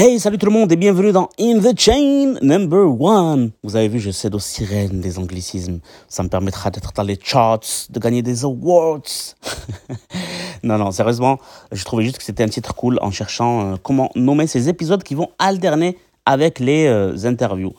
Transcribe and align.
Hey, 0.00 0.20
salut 0.20 0.38
tout 0.38 0.46
le 0.46 0.52
monde 0.52 0.70
et 0.70 0.76
bienvenue 0.76 1.10
dans 1.10 1.28
In 1.40 1.58
the 1.58 1.76
Chain 1.76 2.34
Number 2.40 2.88
One. 3.02 3.50
Vous 3.64 3.74
avez 3.74 3.88
vu, 3.88 3.98
je 3.98 4.12
cède 4.12 4.32
aux 4.32 4.38
sirènes 4.38 5.00
des 5.00 5.18
anglicismes. 5.18 5.80
Ça 6.06 6.22
me 6.22 6.28
permettra 6.28 6.70
d'être 6.70 6.92
dans 6.92 7.02
les 7.02 7.18
charts, 7.20 7.88
de 7.90 7.98
gagner 7.98 8.22
des 8.22 8.44
awards. 8.44 9.02
non, 10.62 10.78
non, 10.78 10.92
sérieusement, 10.92 11.40
je 11.72 11.84
trouvais 11.84 12.04
juste 12.04 12.18
que 12.18 12.22
c'était 12.22 12.44
un 12.44 12.48
titre 12.48 12.76
cool 12.76 13.00
en 13.02 13.10
cherchant 13.10 13.72
euh, 13.72 13.76
comment 13.82 14.12
nommer 14.14 14.46
ces 14.46 14.68
épisodes 14.68 15.02
qui 15.02 15.16
vont 15.16 15.30
alterner 15.40 15.98
avec 16.26 16.60
les 16.60 16.86
euh, 16.86 17.16
interviews. 17.24 17.74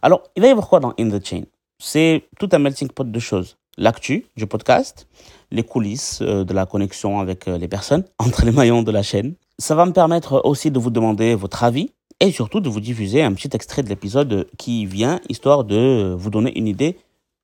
Alors, 0.00 0.22
il 0.36 0.42
va 0.42 0.46
y 0.46 0.50
avoir 0.52 0.68
quoi 0.68 0.78
dans 0.78 0.94
In 0.96 1.10
the 1.10 1.26
Chain? 1.26 1.42
C'est 1.80 2.22
tout 2.38 2.48
un 2.52 2.60
melting 2.60 2.88
pot 2.88 3.10
de 3.10 3.18
choses. 3.18 3.56
L'actu 3.78 4.26
du 4.36 4.46
podcast, 4.46 5.08
les 5.50 5.64
coulisses 5.64 6.20
euh, 6.22 6.44
de 6.44 6.54
la 6.54 6.66
connexion 6.66 7.18
avec 7.18 7.46
les 7.46 7.66
personnes 7.66 8.04
entre 8.20 8.44
les 8.44 8.52
maillons 8.52 8.84
de 8.84 8.92
la 8.92 9.02
chaîne, 9.02 9.34
ça 9.58 9.74
va 9.74 9.86
me 9.86 9.92
permettre 9.92 10.40
aussi 10.44 10.70
de 10.70 10.78
vous 10.78 10.90
demander 10.90 11.34
votre 11.34 11.64
avis 11.64 11.90
et 12.20 12.30
surtout 12.32 12.60
de 12.60 12.68
vous 12.68 12.80
diffuser 12.80 13.22
un 13.22 13.32
petit 13.32 13.50
extrait 13.52 13.82
de 13.82 13.88
l'épisode 13.88 14.46
qui 14.58 14.86
vient, 14.86 15.20
histoire 15.28 15.64
de 15.64 16.14
vous 16.16 16.30
donner 16.30 16.56
une 16.58 16.66
idée 16.66 16.98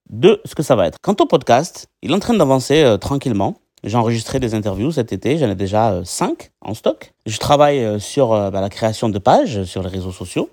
de 0.09 0.41
ce 0.45 0.55
que 0.55 0.63
ça 0.63 0.75
va 0.75 0.87
être. 0.87 0.99
Quant 1.01 1.17
au 1.21 1.27
podcast, 1.27 1.89
il 2.03 2.11
est 2.11 2.15
en 2.15 2.19
train 2.19 2.35
d'avancer 2.35 2.83
euh, 2.83 2.97
tranquillement. 2.97 3.57
J'ai 3.85 3.97
enregistré 3.97 4.41
des 4.41 4.55
interviews 4.55 4.93
cet 4.93 5.13
été, 5.13 5.39
j'en 5.39 5.49
ai 5.49 5.55
déjà 5.55 6.03
5 6.05 6.31
euh, 6.31 6.69
en 6.69 6.75
stock. 6.75 7.13
Je 7.27 7.39
travaille 7.39 7.85
euh, 7.85 7.99
sur 7.99 8.31
bah, 8.31 8.61
la 8.61 8.69
création 8.69 9.09
de 9.09 9.19
pages 9.19 9.65
sur 9.65 9.83
les 9.83 9.89
réseaux 9.89 10.13
sociaux, 10.13 10.51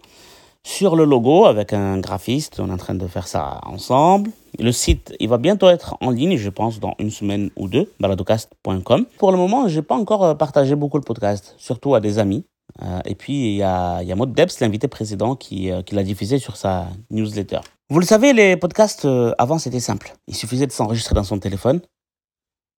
sur 0.64 0.96
le 0.96 1.06
logo 1.06 1.46
avec 1.46 1.74
un 1.74 1.98
graphiste, 2.00 2.60
on 2.60 2.70
est 2.70 2.74
en 2.74 2.78
train 2.78 2.96
de 2.96 3.08
faire 3.08 3.28
ça 3.28 3.60
ensemble. 3.64 4.32
Le 4.60 4.72
site, 4.72 5.14
il 5.20 5.30
va 5.30 5.38
bientôt 5.38 5.70
être 5.70 5.98
en 6.02 6.10
ligne, 6.10 6.36
je 6.36 6.50
pense, 6.50 6.80
dans 6.80 6.96
une 6.98 7.12
semaine 7.12 7.52
ou 7.56 7.68
deux, 7.68 7.92
baladocast.com. 8.00 9.06
Pour 9.20 9.32
le 9.32 9.38
moment, 9.38 9.68
j'ai 9.68 9.84
pas 9.84 9.96
encore 9.96 10.24
euh, 10.24 10.34
partagé 10.34 10.76
beaucoup 10.76 10.98
le 10.98 11.04
podcast, 11.04 11.54
surtout 11.60 11.94
à 11.94 12.00
des 12.00 12.18
amis. 12.18 12.44
Euh, 12.82 13.00
et 13.06 13.14
puis, 13.14 13.52
il 13.52 13.56
y 13.58 13.64
a, 13.64 14.02
y 14.02 14.12
a 14.12 14.16
Maud 14.16 14.34
Debs, 14.34 14.50
l'invité 14.60 14.88
précédent, 14.88 15.36
qui, 15.36 15.70
euh, 15.70 15.84
qui 15.84 15.94
l'a 15.94 16.02
diffusé 16.02 16.40
sur 16.40 16.58
sa 16.58 16.88
newsletter. 17.12 17.60
Vous 17.90 18.00
le 18.00 18.06
savez, 18.06 18.34
les 18.34 18.58
podcasts, 18.58 19.08
avant, 19.38 19.60
c'était 19.60 19.80
simple. 19.80 20.14
Il 20.28 20.36
suffisait 20.36 20.66
de 20.66 20.72
s'enregistrer 20.72 21.14
dans 21.14 21.24
son 21.24 21.38
téléphone. 21.38 21.80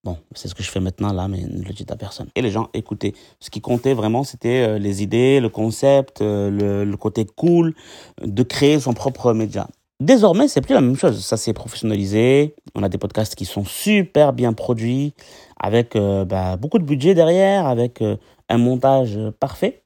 Bon, 0.03 0.17
c'est 0.35 0.49
ce 0.49 0.55
que 0.55 0.63
je 0.63 0.69
fais 0.69 0.79
maintenant 0.81 1.13
là, 1.13 1.27
mais 1.27 1.41
ne 1.41 1.63
le 1.63 1.73
dites 1.73 1.91
à 1.91 1.95
personne. 1.95 2.27
Et 2.35 2.41
les 2.41 2.51
gens 2.51 2.69
écoutaient. 2.73 3.13
Ce 3.39 3.49
qui 3.49 3.59
comptait 3.59 3.93
vraiment, 3.93 4.23
c'était 4.23 4.79
les 4.79 5.01
idées, 5.01 5.39
le 5.39 5.49
concept, 5.49 6.21
le 6.21 6.95
côté 6.95 7.25
cool 7.25 7.73
de 8.21 8.43
créer 8.43 8.79
son 8.79 8.93
propre 8.93 9.33
média. 9.33 9.67
Désormais, 9.99 10.47
c'est 10.47 10.61
plus 10.61 10.73
la 10.73 10.81
même 10.81 10.95
chose. 10.95 11.23
Ça 11.25 11.35
s'est 11.35 11.51
professionnalisé. 11.51 12.55
On 12.73 12.83
a 12.83 12.89
des 12.89 12.97
podcasts 12.97 13.35
qui 13.35 13.43
sont 13.43 13.65
super 13.65 14.31
bien 14.31 14.53
produits, 14.53 15.13
avec 15.59 15.95
euh, 15.97 16.23
bah, 16.23 16.55
beaucoup 16.55 16.79
de 16.79 16.85
budget 16.85 17.13
derrière, 17.13 17.67
avec 17.67 18.01
euh, 18.01 18.15
un 18.47 18.57
montage 18.57 19.19
parfait. 19.41 19.83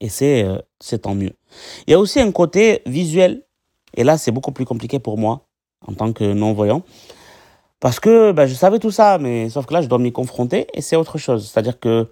Et 0.00 0.08
c'est 0.08 0.44
euh, 0.44 0.58
c'est 0.80 1.00
tant 1.00 1.14
mieux. 1.14 1.32
Il 1.86 1.90
y 1.90 1.94
a 1.94 1.98
aussi 1.98 2.20
un 2.20 2.32
côté 2.32 2.80
visuel. 2.86 3.42
Et 3.96 4.04
là, 4.04 4.16
c'est 4.16 4.30
beaucoup 4.30 4.52
plus 4.52 4.64
compliqué 4.64 4.98
pour 4.98 5.18
moi, 5.18 5.46
en 5.86 5.92
tant 5.92 6.12
que 6.12 6.32
non-voyant. 6.32 6.82
Parce 7.80 8.00
que 8.00 8.32
bah, 8.32 8.46
je 8.46 8.54
savais 8.54 8.78
tout 8.78 8.90
ça, 8.90 9.18
mais 9.18 9.50
sauf 9.50 9.66
que 9.66 9.74
là, 9.74 9.82
je 9.82 9.88
dois 9.88 9.98
m'y 9.98 10.12
confronter 10.12 10.68
et 10.72 10.80
c'est 10.80 10.96
autre 10.96 11.18
chose. 11.18 11.50
C'est-à-dire 11.50 11.78
que 11.80 12.08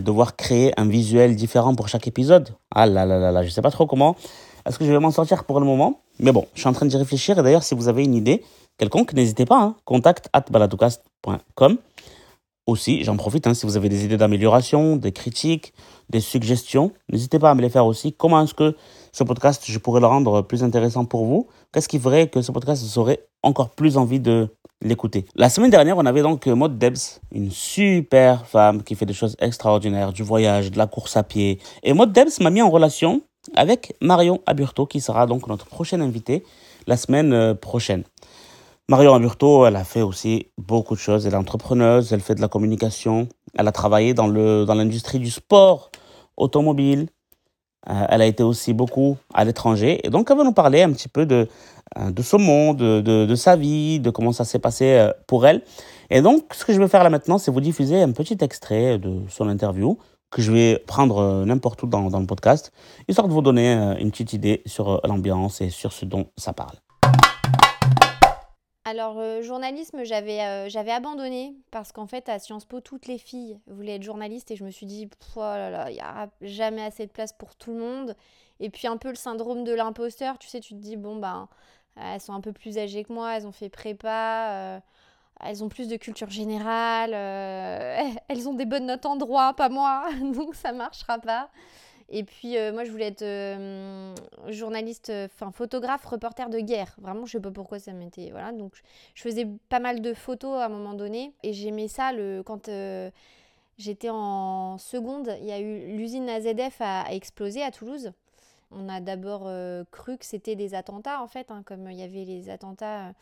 devoir 0.00 0.34
créer 0.36 0.72
un 0.80 0.88
visuel 0.88 1.36
différent 1.36 1.74
pour 1.74 1.88
chaque 1.88 2.06
épisode, 2.06 2.50
ah 2.74 2.86
là 2.86 3.04
là 3.04 3.18
là 3.18 3.32
là, 3.32 3.42
je 3.42 3.50
sais 3.50 3.60
pas 3.60 3.70
trop 3.70 3.86
comment. 3.86 4.16
Est-ce 4.66 4.78
que 4.78 4.84
je 4.84 4.92
vais 4.92 4.98
m'en 4.98 5.10
sortir 5.10 5.44
pour 5.44 5.60
le 5.60 5.66
moment 5.66 6.00
Mais 6.18 6.32
bon, 6.32 6.46
je 6.54 6.60
suis 6.60 6.68
en 6.68 6.72
train 6.72 6.86
d'y 6.86 6.96
réfléchir. 6.96 7.38
Et 7.38 7.42
d'ailleurs, 7.42 7.62
si 7.62 7.74
vous 7.74 7.88
avez 7.88 8.04
une 8.04 8.14
idée 8.14 8.42
quelconque, 8.78 9.12
n'hésitez 9.12 9.44
pas. 9.44 9.60
Hein, 9.60 9.76
contact 9.84 10.28
at 10.32 10.44
baladocast.com. 10.50 11.78
Aussi, 12.68 13.02
j'en 13.02 13.16
profite, 13.16 13.46
hein, 13.46 13.54
si 13.54 13.64
vous 13.64 13.78
avez 13.78 13.88
des 13.88 14.04
idées 14.04 14.18
d'amélioration, 14.18 14.96
des 14.96 15.10
critiques, 15.10 15.72
des 16.10 16.20
suggestions, 16.20 16.92
n'hésitez 17.10 17.38
pas 17.38 17.50
à 17.50 17.54
me 17.54 17.62
les 17.62 17.70
faire 17.70 17.86
aussi. 17.86 18.12
Comment 18.12 18.42
est-ce 18.42 18.52
que 18.52 18.76
ce 19.10 19.24
podcast, 19.24 19.64
je 19.66 19.78
pourrais 19.78 20.02
le 20.02 20.06
rendre 20.06 20.42
plus 20.42 20.62
intéressant 20.62 21.06
pour 21.06 21.24
vous? 21.24 21.46
Qu'est-ce 21.72 21.88
qui 21.88 21.98
ferait 21.98 22.28
que 22.28 22.42
ce 22.42 22.52
podcast 22.52 22.82
vous 22.82 22.98
aurait 22.98 23.20
encore 23.42 23.70
plus 23.70 23.96
envie 23.96 24.20
de 24.20 24.48
l'écouter? 24.82 25.24
La 25.34 25.48
semaine 25.48 25.70
dernière, 25.70 25.96
on 25.96 26.04
avait 26.04 26.20
donc 26.20 26.46
Maud 26.46 26.76
Debs, 26.76 27.20
une 27.32 27.50
super 27.50 28.44
femme 28.46 28.82
qui 28.82 28.94
fait 28.96 29.06
des 29.06 29.14
choses 29.14 29.34
extraordinaires, 29.38 30.12
du 30.12 30.22
voyage, 30.22 30.70
de 30.70 30.76
la 30.76 30.86
course 30.86 31.16
à 31.16 31.22
pied. 31.22 31.60
Et 31.82 31.94
Maud 31.94 32.12
Debs 32.12 32.38
m'a 32.40 32.50
mis 32.50 32.60
en 32.60 32.68
relation 32.68 33.22
avec 33.54 33.94
Marion 34.00 34.40
Aburto, 34.46 34.86
qui 34.86 35.00
sera 35.00 35.26
donc 35.26 35.46
notre 35.46 35.66
prochaine 35.66 36.02
invitée 36.02 36.44
la 36.86 36.96
semaine 36.96 37.32
euh, 37.32 37.54
prochaine. 37.54 38.04
Marion 38.88 39.14
Aburto, 39.14 39.66
elle 39.66 39.76
a 39.76 39.84
fait 39.84 40.02
aussi 40.02 40.46
beaucoup 40.56 40.94
de 40.94 41.00
choses. 41.00 41.26
Elle 41.26 41.34
est 41.34 41.36
entrepreneuse, 41.36 42.12
elle 42.12 42.20
fait 42.20 42.34
de 42.34 42.40
la 42.40 42.48
communication, 42.48 43.28
elle 43.56 43.68
a 43.68 43.72
travaillé 43.72 44.14
dans 44.14 44.26
le 44.26 44.64
dans 44.64 44.74
l'industrie 44.74 45.18
du 45.18 45.30
sport 45.30 45.90
automobile. 46.36 47.08
Euh, 47.88 48.06
elle 48.08 48.22
a 48.22 48.26
été 48.26 48.42
aussi 48.42 48.72
beaucoup 48.72 49.16
à 49.34 49.44
l'étranger. 49.44 50.00
Et 50.04 50.10
donc, 50.10 50.30
elle 50.30 50.36
va 50.36 50.44
nous 50.44 50.52
parler 50.52 50.82
un 50.82 50.92
petit 50.92 51.08
peu 51.08 51.26
de, 51.26 51.48
euh, 51.98 52.10
de 52.10 52.22
son 52.22 52.38
monde, 52.38 52.78
de, 52.78 53.00
de, 53.00 53.26
de 53.26 53.34
sa 53.34 53.56
vie, 53.56 54.00
de 54.00 54.10
comment 54.10 54.32
ça 54.32 54.44
s'est 54.44 54.58
passé 54.58 55.10
pour 55.26 55.46
elle. 55.46 55.62
Et 56.10 56.22
donc, 56.22 56.54
ce 56.54 56.64
que 56.64 56.72
je 56.72 56.80
vais 56.80 56.88
faire 56.88 57.04
là 57.04 57.10
maintenant, 57.10 57.38
c'est 57.38 57.50
vous 57.50 57.60
diffuser 57.60 58.02
un 58.02 58.12
petit 58.12 58.38
extrait 58.40 58.98
de 58.98 59.20
son 59.28 59.48
interview 59.48 59.98
que 60.30 60.42
je 60.42 60.52
vais 60.52 60.78
prendre 60.86 61.18
euh, 61.18 61.44
n'importe 61.44 61.82
où 61.82 61.86
dans, 61.86 62.08
le 62.08 62.26
podcast, 62.26 62.72
histoire 63.08 63.28
de 63.28 63.32
vous 63.32 63.42
donner 63.42 63.74
euh, 63.74 63.96
une 63.96 64.10
petite 64.10 64.32
idée 64.32 64.62
sur 64.66 64.90
euh, 64.90 64.98
l'ambiance 65.04 65.60
et 65.60 65.70
sur 65.70 65.92
ce 65.92 66.04
dont 66.04 66.30
ça 66.36 66.52
parle. 66.52 66.76
Alors, 68.84 69.20
journalisme, 69.42 70.02
j'avais 70.02 70.70
j'avais 70.70 70.92
abandonné 70.92 71.54
parce 71.70 71.92
qu'en 71.92 72.06
fait, 72.06 72.26
à 72.30 72.38
Sciences 72.38 72.64
Po, 72.64 72.80
toutes 72.80 73.06
les 73.06 73.18
filles 73.18 73.58
voulaient 73.66 73.96
être 73.96 74.02
journalistes 74.02 74.50
et 74.50 74.56
je 74.56 74.64
me 74.64 74.70
suis 74.70 74.86
dit, 74.86 75.10
oh 75.36 75.40
il 75.88 75.92
n'y 75.92 76.00
a 76.00 76.30
jamais 76.40 76.80
assez 76.80 77.06
de 77.06 77.12
place 77.12 77.34
pour 77.34 77.54
tout 77.54 77.70
le 77.70 77.80
monde. 77.80 78.16
Et 78.60 78.70
puis, 78.70 78.88
un 78.88 78.96
peu 78.96 79.10
le 79.10 79.14
syndrome 79.14 79.62
de 79.62 79.74
l'imposteur, 79.74 80.38
tu 80.38 80.48
sais, 80.48 80.60
tu 80.60 80.72
te 80.72 80.80
dis, 80.80 80.96
bon, 80.96 81.16
ben, 81.16 81.48
elles 81.96 82.22
sont 82.22 82.32
un 82.32 82.40
peu 82.40 82.52
plus 82.52 82.78
âgées 82.78 83.04
que 83.04 83.12
moi, 83.12 83.36
elles 83.36 83.46
ont 83.46 83.52
fait 83.52 83.68
prépa 83.68 84.80
elles 85.44 85.62
ont 85.62 85.68
plus 85.68 85.88
de 85.88 85.96
culture 85.96 86.30
générale, 86.30 87.12
euh, 87.14 88.00
elles 88.28 88.48
ont 88.48 88.54
des 88.54 88.66
bonnes 88.66 88.86
notes 88.86 89.06
en 89.06 89.16
droit, 89.16 89.54
pas 89.54 89.68
moi, 89.68 90.08
donc 90.34 90.54
ça 90.54 90.72
marchera 90.72 91.18
pas. 91.18 91.50
Et 92.10 92.24
puis 92.24 92.56
euh, 92.56 92.72
moi 92.72 92.84
je 92.84 92.90
voulais 92.90 93.08
être 93.08 93.22
euh, 93.22 94.14
journaliste, 94.48 95.12
enfin 95.26 95.52
photographe, 95.52 96.06
reporter 96.06 96.48
de 96.48 96.58
guerre. 96.58 96.94
Vraiment, 96.98 97.26
je 97.26 97.32
sais 97.32 97.40
pas 97.40 97.50
pourquoi 97.50 97.78
ça 97.78 97.92
m'était 97.92 98.30
voilà. 98.30 98.52
Donc 98.52 98.72
je 99.14 99.22
faisais 99.22 99.46
pas 99.68 99.78
mal 99.78 100.00
de 100.00 100.14
photos 100.14 100.58
à 100.58 100.66
un 100.66 100.68
moment 100.70 100.94
donné 100.94 101.34
et 101.42 101.52
j'aimais 101.52 101.88
ça 101.88 102.12
le 102.12 102.42
quand 102.42 102.70
j'étais 103.76 104.08
en 104.10 104.78
seconde, 104.78 105.36
il 105.40 105.46
y 105.46 105.52
a 105.52 105.60
eu 105.60 105.96
l'usine 105.96 106.28
AZF 106.30 106.80
a, 106.80 107.02
a, 107.02 107.12
explosé 107.12 107.62
à 107.62 107.70
Toulouse. 107.70 108.12
On 108.70 108.88
a 108.88 109.00
d'abord 109.00 109.50
cru 109.90 110.16
que 110.16 110.24
c'était 110.24 110.56
des 110.56 110.74
attentats 110.74 111.22
en 111.22 111.26
fait, 111.26 111.50
hein, 111.50 111.62
comme 111.66 111.90
il 111.90 111.98
y 111.98 112.02
avait 112.02 112.24
les 112.24 112.48
attentats 112.48 113.12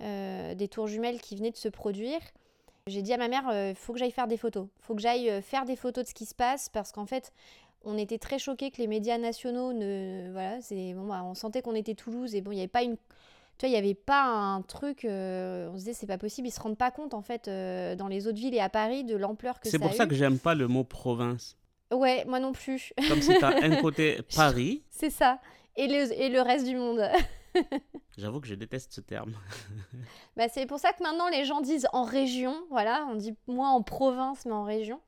euh, 0.00 0.54
des 0.54 0.68
tours 0.68 0.86
jumelles 0.86 1.20
qui 1.20 1.36
venaient 1.36 1.50
de 1.50 1.56
se 1.56 1.68
produire. 1.68 2.20
J'ai 2.86 3.02
dit 3.02 3.12
à 3.12 3.16
ma 3.16 3.28
mère, 3.28 3.44
il 3.46 3.54
euh, 3.54 3.74
faut 3.74 3.92
que 3.92 3.98
j'aille 3.98 4.10
faire 4.10 4.26
des 4.26 4.36
photos. 4.36 4.66
Il 4.80 4.84
faut 4.84 4.94
que 4.94 5.00
j'aille 5.00 5.30
euh, 5.30 5.40
faire 5.40 5.64
des 5.64 5.76
photos 5.76 6.04
de 6.04 6.08
ce 6.08 6.14
qui 6.14 6.26
se 6.26 6.34
passe 6.34 6.68
parce 6.68 6.92
qu'en 6.92 7.06
fait, 7.06 7.32
on 7.84 7.96
était 7.96 8.18
très 8.18 8.38
choqués 8.38 8.70
que 8.70 8.78
les 8.78 8.86
médias 8.86 9.18
nationaux 9.18 9.72
ne. 9.72 10.30
Voilà, 10.32 10.60
c'est 10.60 10.92
bon, 10.94 11.06
bah, 11.06 11.22
on 11.24 11.34
sentait 11.34 11.62
qu'on 11.62 11.74
était 11.74 11.94
Toulouse 11.94 12.34
et 12.34 12.40
bon, 12.40 12.50
il 12.52 12.56
n'y 12.56 12.60
avait 12.60 12.68
pas 12.68 12.82
une. 12.82 12.96
Tu 13.56 13.66
vois, 13.66 13.68
il 13.68 13.72
n'y 13.72 13.78
avait 13.78 13.94
pas 13.94 14.24
un 14.24 14.62
truc. 14.62 15.02
on 15.04 15.72
se 15.74 15.78
disait, 15.78 15.92
c'est 15.92 16.06
pas 16.06 16.18
possible. 16.18 16.48
Ils 16.48 16.50
se 16.50 16.60
rendent 16.60 16.76
pas 16.76 16.90
compte, 16.90 17.14
en 17.14 17.22
fait, 17.22 17.46
dans 17.46 18.08
les 18.08 18.26
autres 18.26 18.38
villes 18.38 18.54
et 18.54 18.60
à 18.60 18.68
Paris, 18.68 19.04
de 19.04 19.14
l'ampleur 19.14 19.60
que 19.60 19.68
ça 19.68 19.70
C'est 19.70 19.78
pour 19.78 19.94
ça 19.94 20.06
que 20.06 20.14
j'aime 20.16 20.40
pas 20.40 20.56
le 20.56 20.66
mot 20.66 20.82
province. 20.82 21.56
Ouais, 21.92 22.24
moi 22.26 22.40
non 22.40 22.52
plus. 22.52 22.92
Comme 23.08 23.22
si 23.22 23.38
t'as 23.38 23.62
un 23.62 23.76
côté 23.80 24.18
Paris. 24.34 24.82
C'est 24.90 25.10
ça. 25.10 25.38
Et 25.76 25.86
le, 25.86 26.12
et 26.20 26.28
le 26.30 26.40
reste 26.40 26.66
du 26.66 26.76
monde. 26.76 27.00
J'avoue 28.18 28.40
que 28.40 28.46
je 28.46 28.54
déteste 28.54 28.92
ce 28.92 29.00
terme. 29.00 29.32
bah, 30.36 30.48
c'est 30.48 30.66
pour 30.66 30.78
ça 30.78 30.92
que 30.92 31.02
maintenant 31.02 31.28
les 31.28 31.44
gens 31.44 31.60
disent 31.60 31.88
en 31.92 32.04
région, 32.04 32.54
voilà, 32.70 33.06
on 33.10 33.14
dit 33.14 33.34
moins 33.46 33.72
en 33.72 33.82
province 33.82 34.44
mais 34.46 34.52
en 34.52 34.64
région. 34.64 35.00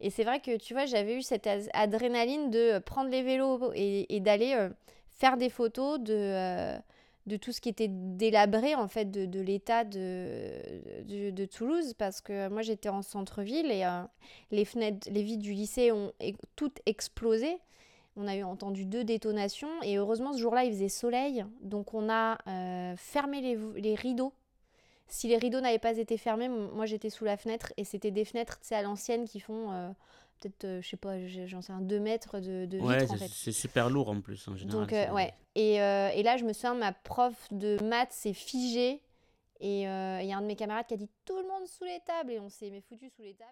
Et 0.00 0.10
c'est 0.10 0.24
vrai 0.24 0.40
que 0.40 0.56
tu 0.56 0.72
vois, 0.72 0.86
j'avais 0.86 1.16
eu 1.16 1.22
cette 1.22 1.48
adrénaline 1.74 2.50
de 2.50 2.78
prendre 2.78 3.10
les 3.10 3.22
vélos 3.22 3.72
et, 3.74 4.20
d'aller 4.20 4.54
euh, 4.54 4.70
faire 5.10 5.36
des 5.36 5.50
photos 5.50 6.00
de, 6.00 6.14
euh, 6.14 6.78
de 7.26 7.36
tout 7.36 7.52
ce 7.52 7.60
qui 7.60 7.68
était 7.68 7.88
délabré 7.88 8.74
en 8.74 8.88
fait 8.88 9.10
de, 9.10 9.40
l'état 9.40 9.84
de, 9.84 11.30
de, 11.30 11.44
Toulouse 11.44 11.92
parce 11.94 12.22
que 12.22 12.48
moi 12.48 12.62
j'étais 12.62 12.88
en 12.88 13.02
centre-ville 13.02 13.70
et 13.70 13.84
euh, 13.84 14.02
les 14.50 14.64
fenêtres, 14.64 15.08
les 15.10 15.22
vitres 15.22 15.42
du 15.42 15.52
lycée 15.52 15.92
ont 15.92 16.12
toutes 16.56 16.80
explosé. 16.86 17.58
On 18.16 18.26
a 18.26 18.36
eu 18.36 18.42
entendu 18.42 18.86
deux 18.86 19.04
détonations 19.04 19.82
et 19.82 19.96
heureusement 19.96 20.32
ce 20.32 20.38
jour-là 20.38 20.64
il 20.64 20.72
faisait 20.72 20.88
soleil, 20.88 21.44
donc 21.62 21.94
on 21.94 22.08
a 22.10 22.38
euh, 22.48 22.94
fermé 22.96 23.40
les, 23.40 23.94
rideaux. 23.94 24.32
Si 25.06 25.28
les 25.28 25.36
rideaux 25.36 25.60
n'avaient 25.60 25.78
pas 25.78 25.96
été 25.96 26.16
fermés, 26.16 26.48
moi 26.48 26.86
j'étais 26.86 27.10
sous 27.10 27.24
la 27.24 27.36
fenêtre 27.36 27.72
et 27.76 27.84
c'était 27.84 28.10
des 28.10 28.24
fenêtres 28.24 28.58
à 28.72 28.82
l'ancienne 28.82 29.26
qui 29.26 29.38
font 29.38 29.70
euh, 29.70 29.90
peut-être, 30.40 30.64
euh, 30.64 30.82
je 30.82 30.88
sais 30.88 30.96
pas, 30.96 31.24
j'en 31.46 31.62
sais 31.62 31.72
un 31.72 31.80
2 31.80 32.00
mètres 32.00 32.40
de, 32.40 32.66
de 32.66 32.78
ouais, 32.80 33.06
c'est 33.28 33.52
super 33.52 33.88
lourd 33.88 34.08
en 34.08 34.20
plus 34.20 34.46
en 34.48 34.56
général. 34.56 34.80
Donc 34.80 35.14
ouais. 35.14 35.32
Et, 35.54 35.74
et, 35.74 36.22
là 36.22 36.36
je 36.36 36.44
me 36.44 36.52
souviens, 36.52 36.74
ma 36.74 36.92
prof 36.92 37.46
de 37.52 37.82
maths 37.82 38.12
s'est 38.12 38.34
figée 38.34 39.00
et 39.60 39.82
il 39.82 40.26
y 40.26 40.32
a 40.32 40.36
un 40.36 40.42
de 40.42 40.46
mes 40.46 40.56
camarades 40.56 40.86
qui 40.86 40.94
a 40.94 40.96
dit 40.96 41.10
tout 41.24 41.36
le 41.36 41.46
monde 41.46 41.66
sous 41.66 41.84
les 41.84 42.00
tables 42.04 42.32
et 42.32 42.40
on 42.40 42.48
s'est 42.48 42.82
foutu 42.88 43.08
sous 43.08 43.22
les 43.22 43.34
tables. 43.34 43.48